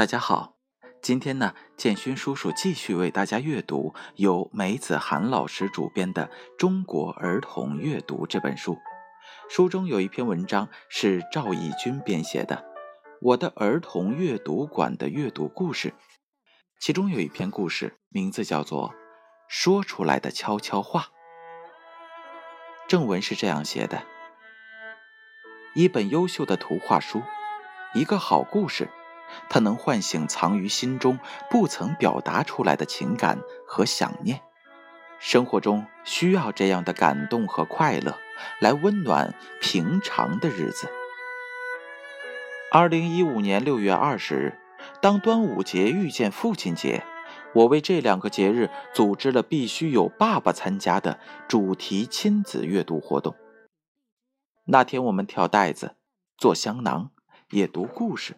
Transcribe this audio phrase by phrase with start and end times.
[0.00, 0.54] 大家好，
[1.02, 6.26] 今天呢，建勋叔叔继续为大家阅读由梅子涵老师主编的
[6.56, 8.78] 《中国儿童阅读》这本书。
[9.50, 12.56] 书中有一篇文章是赵义军编写的
[13.20, 15.90] 《我的儿童阅读馆的阅读故事》，
[16.80, 18.88] 其中有一篇故事名字叫做
[19.48, 21.00] 《说出来的悄悄话》。
[22.88, 24.02] 正文是这样写的：
[25.74, 27.20] 一本优秀的图画书，
[27.92, 28.88] 一个好故事。
[29.48, 31.18] 它能唤醒藏于心中
[31.50, 34.40] 不曾表达出来的情感和想念，
[35.18, 38.16] 生活中需要这样的感动和快乐，
[38.60, 40.88] 来温暖平常的日子。
[42.72, 44.58] 二零一五年六月二十日，
[45.02, 47.02] 当端午节遇见父亲节，
[47.52, 51.18] 我为这两个节日组织了必须有爸爸参加的
[51.48, 53.34] 主题亲子阅读活动。
[54.66, 55.96] 那天我们跳袋子、
[56.38, 57.10] 做香囊，
[57.50, 58.36] 也读故事。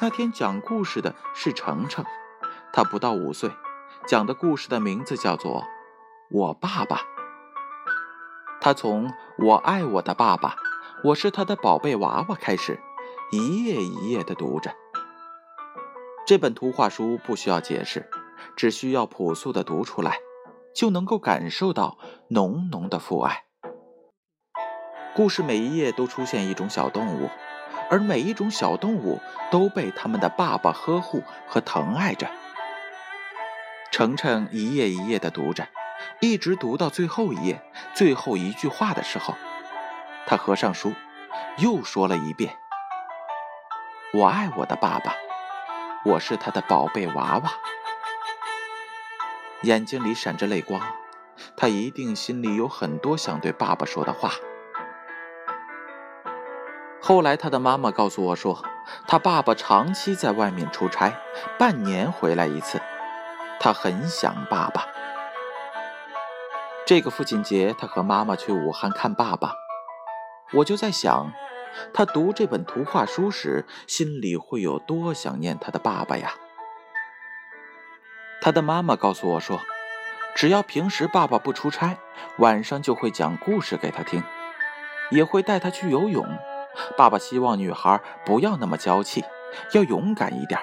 [0.00, 2.04] 那天讲故事的是程程，
[2.72, 3.50] 他不到五岁，
[4.06, 5.62] 讲的故事的名字叫做
[6.30, 6.96] 《我爸爸》。
[8.60, 10.56] 他从“我爱我的爸爸，
[11.04, 12.80] 我是他的宝贝娃娃”开始，
[13.30, 14.74] 一页一页的读着。
[16.26, 18.10] 这本图画书不需要解释，
[18.56, 20.18] 只需要朴素的读出来，
[20.74, 21.98] 就能够感受到
[22.28, 23.44] 浓浓的父爱。
[25.14, 27.30] 故事每一页都出现一种小动物。
[27.90, 32.28] 而每一种小动物都被他们的爸爸呵护和疼爱着。
[33.90, 35.68] 程程一页一页地读着，
[36.20, 37.62] 一直读到最后一页、
[37.94, 39.34] 最后一句话的时候，
[40.26, 40.92] 他合上书，
[41.58, 42.56] 又说了一遍
[44.12, 45.14] ：“我爱我的爸爸，
[46.04, 47.52] 我是他的宝贝娃娃。”
[49.62, 50.80] 眼睛里闪着泪光，
[51.56, 54.32] 他一定心里有很多想对爸爸说的话。
[57.06, 58.64] 后来，他的妈妈告诉我说，
[59.06, 61.12] 他爸爸长期在外面出差，
[61.58, 62.80] 半年回来一次，
[63.60, 64.86] 他很想爸爸。
[66.86, 69.52] 这个父亲节，他和妈妈去武汉看爸爸，
[70.54, 71.30] 我就在想，
[71.92, 76.32] 他读这本图画书时，心里会有多想念他的爸爸呀？
[78.40, 79.60] 他的妈妈告诉我说，
[80.34, 81.98] 只要平时爸爸不出差，
[82.38, 84.22] 晚上就会讲故事给他听，
[85.10, 86.26] 也会带他去游泳。
[86.96, 89.24] 爸爸希望女孩不要那么娇气，
[89.72, 90.60] 要勇敢一点。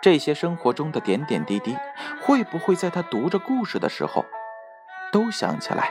[0.00, 1.76] 这些生活中的点点滴滴，
[2.20, 4.24] 会不会在他读着故事的时候
[5.10, 5.90] 都想起来？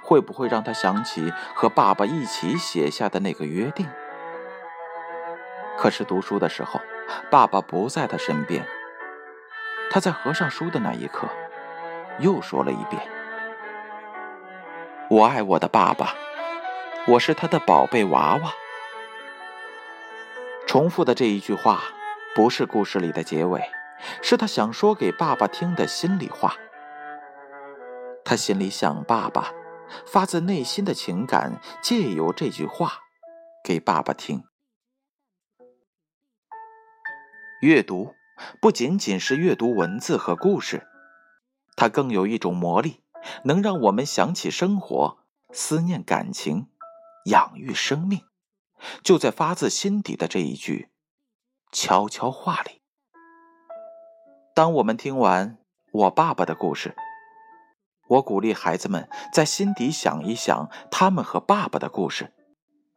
[0.00, 3.86] 会不会让他想起和爸爸一起写下的那个约定？
[5.76, 6.80] 可是读书的时候，
[7.30, 8.64] 爸爸不在他身边。
[9.90, 11.28] 他在合上书的那一刻，
[12.20, 13.02] 又说了一遍
[15.10, 16.14] ：“我爱我的爸爸。”
[17.08, 18.52] 我是他的宝贝娃娃。
[20.68, 21.82] 重复的这一句话，
[22.32, 23.60] 不是故事里的结尾，
[24.22, 26.54] 是他想说给爸爸听的心里话。
[28.24, 29.52] 他心里想爸爸，
[30.06, 33.00] 发自内心的情感，借由这句话
[33.64, 34.44] 给爸爸听。
[37.62, 38.14] 阅读
[38.60, 40.86] 不仅仅是阅读文字和故事，
[41.74, 43.02] 它更有一种魔力，
[43.42, 45.18] 能让我们想起生活，
[45.50, 46.68] 思念感情。
[47.26, 48.22] 养育生命，
[49.02, 50.88] 就在发自心底的这一句
[51.70, 52.82] 悄悄话里。
[54.54, 55.58] 当我们听完
[55.92, 56.94] 我爸爸的故事，
[58.08, 62.32] 我鼓励孩子们在心底想一想他们和爸爸的故事，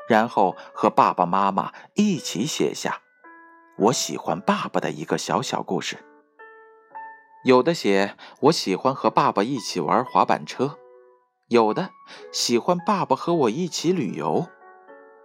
[0.09, 3.01] 然后和爸爸妈妈一起写下
[3.77, 6.03] 我喜欢爸爸的一个小小故事。
[7.43, 10.79] 有的写我喜欢和爸爸一起玩滑板车。
[11.47, 11.91] 有的
[12.31, 14.47] 喜欢爸爸和我一起旅游，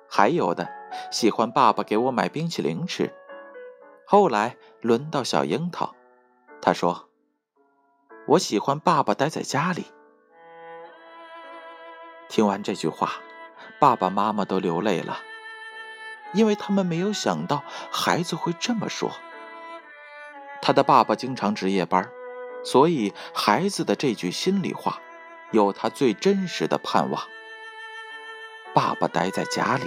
[0.06, 0.68] 还有的
[1.10, 3.14] 喜欢爸爸给我买冰淇淋吃。
[4.06, 5.94] 后来轮到小樱桃，
[6.60, 7.08] 他说
[8.28, 9.86] ：“我喜欢爸爸待在家里。”
[12.28, 13.12] 听完这句话，
[13.78, 15.20] 爸爸妈妈都流泪了，
[16.34, 19.10] 因为他们没有想到孩子会这么说。
[20.60, 22.10] 他的爸爸经常值夜班，
[22.62, 25.00] 所以孩子的这句心里话。
[25.50, 27.22] 有他最真实的盼望。
[28.74, 29.84] 爸爸待在家里。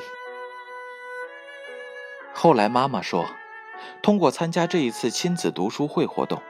[2.33, 3.25] 后来妈妈说，
[4.01, 6.41] 通过参加这一次亲子读书会活动，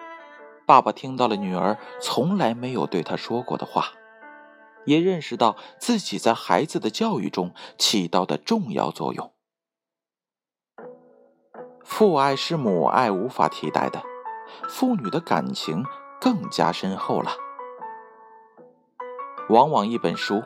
[0.66, 3.92] 爸爸听到了女儿从来没有对他说过的话，
[4.86, 9.32] 也认识到自己在孩子的教育中起到的重要作用。
[11.84, 14.02] 父爱是母爱无法替代的，
[14.70, 15.86] 父女的感情
[16.20, 17.32] 更加深厚了。
[19.50, 20.44] 往往一本书，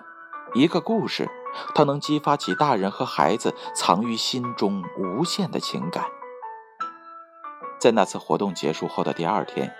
[0.53, 1.29] 一个故事，
[1.75, 6.05] 它能激发起大人和孩子藏于心中无限的情感。
[7.79, 9.73] 在那次活动结束后的第二天，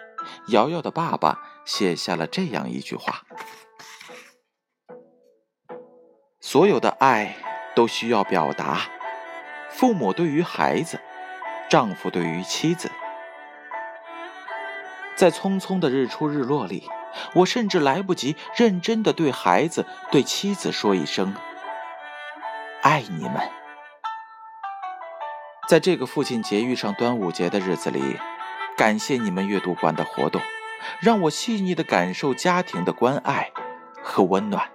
[0.50, 3.24] 瑶瑶的爸爸写下了这样一句话
[6.40, 7.36] ：“所有的爱
[7.76, 8.82] 都需要表达，
[9.72, 11.00] 父母对于孩子，
[11.70, 12.92] 丈夫对于妻子。”
[15.18, 16.88] 在匆匆的日出日落里，
[17.34, 21.36] 我甚至来不及认真的对孩子、对妻子说一声
[22.82, 23.36] “爱你们”。
[25.68, 28.18] 在这个父亲节遇上端午节的日子里，
[28.78, 30.42] 感谢你们阅读馆的活动，
[31.02, 33.52] 让我细腻的感受家庭的关爱
[34.02, 34.70] 和温暖，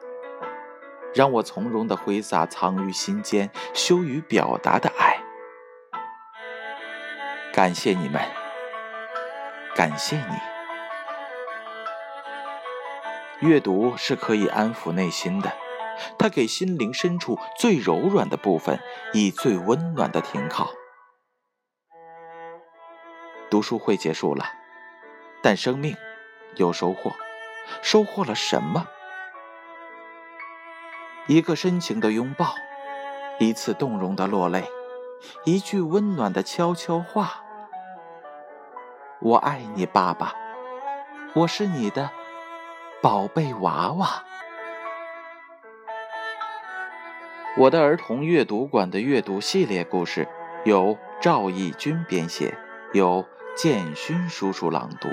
[1.14, 5.18] 让我从容的挥洒藏于心间、羞于表达的爱。
[7.54, 8.20] 感谢你们，
[9.74, 10.51] 感谢你。
[13.42, 15.52] 阅读是可以安抚内心的，
[16.16, 18.78] 它给心灵深处最柔软的部分
[19.12, 20.70] 以最温暖的停靠。
[23.50, 24.44] 读书会结束了，
[25.42, 25.96] 但生命
[26.54, 27.10] 有收获。
[27.80, 28.86] 收获了什么？
[31.26, 32.54] 一个深情的拥抱，
[33.40, 34.70] 一次动容的落泪，
[35.44, 37.42] 一句温暖的悄悄话。
[39.20, 40.32] 我爱你，爸爸。
[41.34, 42.10] 我是你的
[43.02, 44.24] 宝贝娃娃。
[47.58, 50.28] 我的儿童阅读馆的阅读系列故事
[50.64, 52.56] 由赵义军编写，
[52.94, 53.26] 由。
[53.54, 55.10] 建勋叔叔朗读，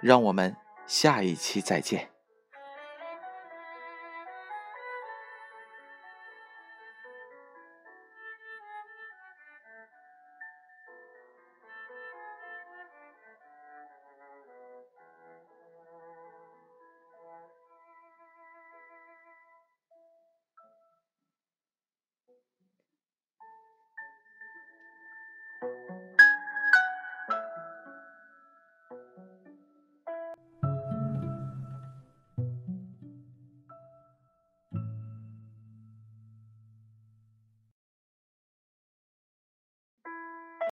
[0.00, 2.13] 让我们下一期再见。